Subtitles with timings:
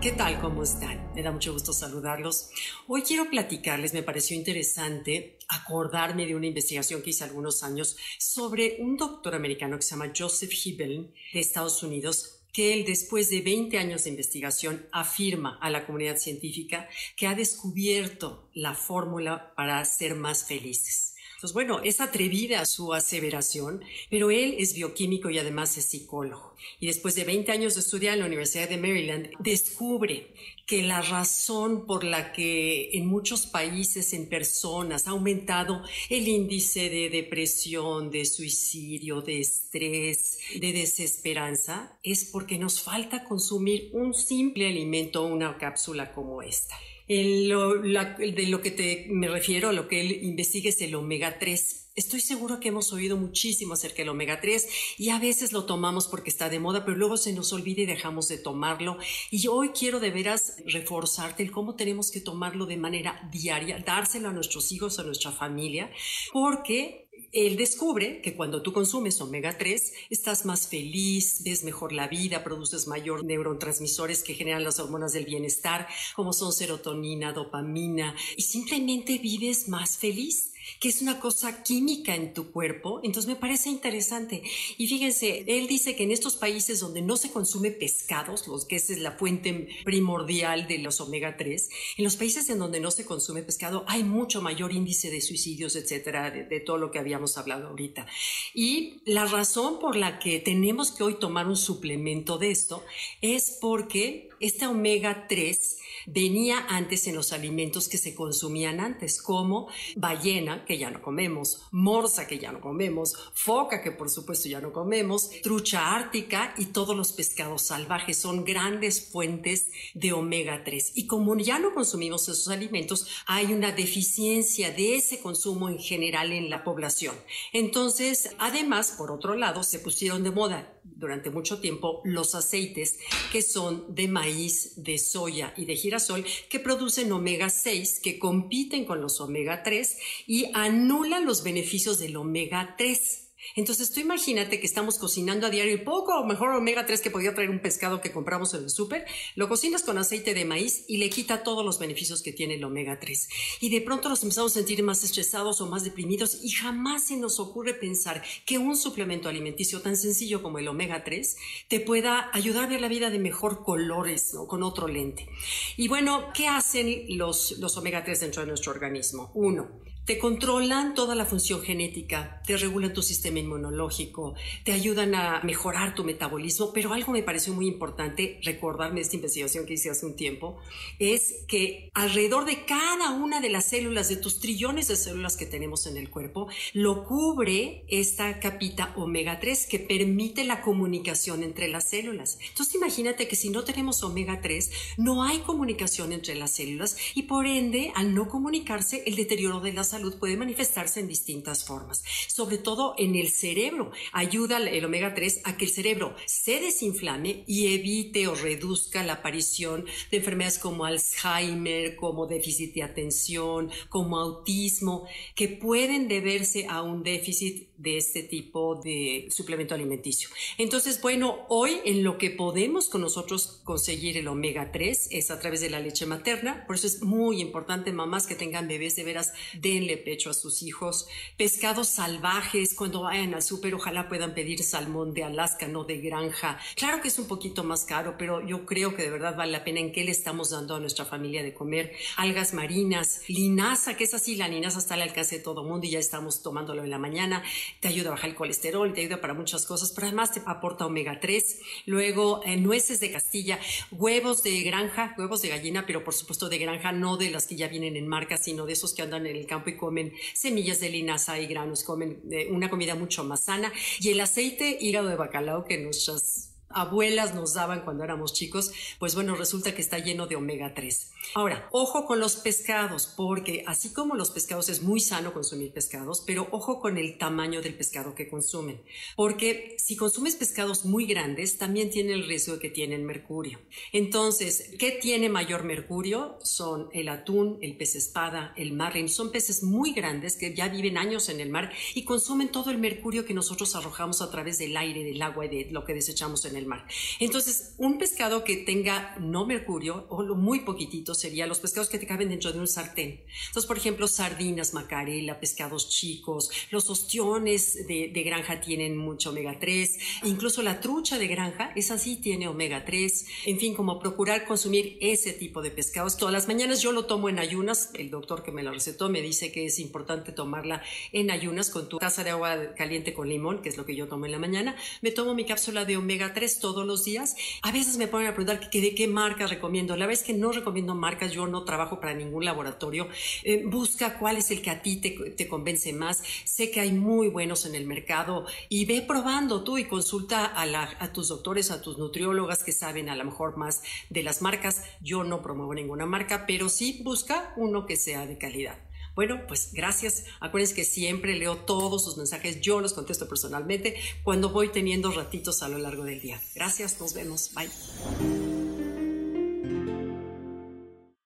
[0.00, 0.40] ¿Qué tal?
[0.40, 1.12] ¿Cómo están?
[1.14, 2.48] Me da mucho gusto saludarlos.
[2.86, 8.78] Hoy quiero platicarles, me pareció interesante acordarme de una investigación que hice algunos años sobre
[8.78, 13.42] un doctor americano que se llama Joseph Hibben de Estados Unidos, que él después de
[13.42, 19.84] 20 años de investigación afirma a la comunidad científica que ha descubierto la fórmula para
[19.84, 21.09] ser más felices.
[21.40, 26.54] Pues bueno, es atrevida su aseveración, pero él es bioquímico y además es psicólogo.
[26.80, 30.34] Y después de 20 años de estudiar en la Universidad de Maryland, descubre
[30.66, 36.90] que la razón por la que en muchos países, en personas, ha aumentado el índice
[36.90, 44.68] de depresión, de suicidio, de estrés, de desesperanza, es porque nos falta consumir un simple
[44.68, 46.76] alimento, una cápsula como esta
[47.16, 51.88] de lo que te, me refiero, a lo que él investiga es el omega 3.
[51.96, 56.06] Estoy seguro que hemos oído muchísimo acerca del omega 3 y a veces lo tomamos
[56.06, 58.96] porque está de moda, pero luego se nos olvida y dejamos de tomarlo.
[59.32, 64.28] Y hoy quiero de veras reforzarte el cómo tenemos que tomarlo de manera diaria, dárselo
[64.28, 65.90] a nuestros hijos, a nuestra familia,
[66.32, 72.08] porque él descubre que cuando tú consumes omega 3 estás más feliz, ves mejor la
[72.08, 75.86] vida, produces mayor neurotransmisores que generan las hormonas del bienestar,
[76.16, 82.32] como son serotonina, dopamina, y simplemente vives más feliz que es una cosa química en
[82.32, 83.00] tu cuerpo.
[83.02, 84.42] Entonces me parece interesante.
[84.78, 88.76] Y fíjense, él dice que en estos países donde no se consume pescados, los que
[88.76, 92.90] esa es la fuente primordial de los omega 3, en los países en donde no
[92.90, 96.98] se consume pescado hay mucho mayor índice de suicidios, etcétera, de, de todo lo que
[96.98, 98.06] habíamos hablado ahorita.
[98.54, 102.84] Y la razón por la que tenemos que hoy tomar un suplemento de esto
[103.20, 109.68] es porque este omega 3 venía antes en los alimentos que se consumían antes, como
[109.96, 114.60] ballena, que ya no comemos, morsa, que ya no comemos, foca, que por supuesto ya
[114.60, 120.92] no comemos, trucha ártica y todos los pescados salvajes son grandes fuentes de omega 3.
[120.94, 126.32] Y como ya no consumimos esos alimentos, hay una deficiencia de ese consumo en general
[126.32, 127.14] en la población.
[127.52, 132.98] Entonces, además, por otro lado, se pusieron de moda durante mucho tiempo los aceites
[133.32, 138.84] que son de maíz, de soya y de girasol que producen omega 6 que compiten
[138.84, 143.29] con los omega 3 y anulan los beneficios del omega 3.
[143.56, 147.10] Entonces tú imagínate que estamos cocinando a diario y poco o mejor omega 3 que
[147.10, 150.84] podía traer un pescado que compramos en el súper, lo cocinas con aceite de maíz
[150.88, 153.28] y le quita todos los beneficios que tiene el omega 3.
[153.60, 157.16] Y de pronto nos empezamos a sentir más estresados o más deprimidos y jamás se
[157.16, 161.36] nos ocurre pensar que un suplemento alimenticio tan sencillo como el omega 3
[161.68, 164.46] te pueda ayudar a ver la vida de mejor colores, ¿no?
[164.46, 165.28] Con otro lente.
[165.76, 169.30] Y bueno, ¿qué hacen los, los omega 3 dentro de nuestro organismo?
[169.34, 174.34] Uno, te controlan toda la función genética, te regulan tu sistema inmunológico,
[174.64, 179.16] te ayudan a mejorar tu metabolismo, pero algo me pareció muy importante recordarme de esta
[179.16, 180.58] investigación que hice hace un tiempo,
[180.98, 185.46] es que alrededor de cada una de las células, de tus trillones de células que
[185.46, 191.68] tenemos en el cuerpo, lo cubre esta capita omega 3 que permite la comunicación entre
[191.68, 192.38] las células.
[192.48, 197.22] Entonces imagínate que si no tenemos omega 3, no hay comunicación entre las células y
[197.22, 202.02] por ende, al no comunicarse, el deterioro de la salud puede manifestarse en distintas formas,
[202.28, 203.90] sobre todo en el cerebro.
[204.12, 209.14] Ayuda el omega 3 a que el cerebro se desinflame y evite o reduzca la
[209.14, 216.82] aparición de enfermedades como Alzheimer, como déficit de atención, como autismo, que pueden deberse a
[216.82, 220.28] un déficit de este tipo de suplemento alimenticio.
[220.58, 225.40] Entonces, bueno, hoy en lo que podemos con nosotros conseguir el omega 3 es a
[225.40, 229.04] través de la leche materna, por eso es muy importante mamás que tengan bebés de
[229.04, 229.32] veras
[229.80, 231.06] denle pecho a sus hijos.
[231.36, 236.58] Pescados salvajes, cuando vayan al súper, ojalá puedan pedir salmón de Alaska, no de granja.
[236.76, 239.64] Claro que es un poquito más caro, pero yo creo que de verdad vale la
[239.64, 241.92] pena en qué le estamos dando a nuestra familia de comer.
[242.16, 245.90] Algas marinas, linaza, que es así, la linaza está al alcance de todo mundo y
[245.90, 247.42] ya estamos tomándolo en la mañana.
[247.80, 250.84] Te ayuda a bajar el colesterol, te ayuda para muchas cosas, pero además te aporta
[250.84, 251.58] omega 3.
[251.86, 253.58] Luego, eh, nueces de Castilla,
[253.90, 257.56] huevos de granja, huevos de gallina, pero por supuesto de granja, no de las que
[257.56, 260.90] ya vienen en marca, sino de esos que andan en el campo comen semillas de
[260.90, 263.72] linaza y granos, comen eh, una comida mucho más sana.
[264.00, 269.14] Y el aceite hígado de bacalao que nuestras abuelas nos daban cuando éramos chicos, pues
[269.14, 271.12] bueno, resulta que está lleno de omega 3.
[271.34, 276.22] Ahora, ojo con los pescados, porque así como los pescados es muy sano consumir pescados,
[276.26, 278.80] pero ojo con el tamaño del pescado que consumen,
[279.16, 283.60] porque si consumes pescados muy grandes, también tiene el riesgo de que tienen mercurio.
[283.92, 286.38] Entonces, ¿qué tiene mayor mercurio?
[286.42, 290.98] Son el atún, el pez espada, el marlin, son peces muy grandes que ya viven
[290.98, 294.76] años en el mar y consumen todo el mercurio que nosotros arrojamos a través del
[294.76, 296.86] aire, del agua y de lo que desechamos en el mar.
[297.18, 301.98] Entonces, un pescado que tenga no mercurio o lo muy poquitito sería los pescados que
[301.98, 303.22] te caben dentro de un sartén.
[303.48, 309.58] Entonces, por ejemplo, sardinas, macarela, pescados chicos, los ostiones de, de granja tienen mucho omega
[309.58, 313.26] 3, incluso la trucha de granja, esa sí tiene omega 3.
[313.46, 316.16] En fin, como procurar consumir ese tipo de pescados.
[316.16, 319.22] Todas las mañanas yo lo tomo en ayunas, el doctor que me la recetó me
[319.22, 323.62] dice que es importante tomarla en ayunas con tu taza de agua caliente con limón,
[323.62, 324.76] que es lo que yo tomo en la mañana.
[325.02, 327.36] Me tomo mi cápsula de omega 3 todos los días.
[327.62, 329.96] A veces me ponen a preguntar que, de qué marca recomiendo.
[329.96, 333.08] La vez que no recomiendo marcas, yo no trabajo para ningún laboratorio.
[333.44, 336.22] Eh, busca cuál es el que a ti te, convence más.
[336.44, 340.64] Sé que hay muy buenos en el mercado y ve probando tú y consulta a,
[340.98, 344.82] a tus doctores, a tus nutriólogas que saben a lo mejor más de las marcas.
[345.00, 348.89] Yo no promuevo ninguna marca, pero sí busca uno que sea de calidad.
[349.14, 350.24] Bueno, pues gracias.
[350.40, 352.60] Acuérdense que siempre leo todos sus mensajes.
[352.60, 356.40] Yo los contesto personalmente cuando voy teniendo ratitos a lo largo del día.
[356.54, 357.50] Gracias, nos vemos.
[357.54, 358.49] Bye.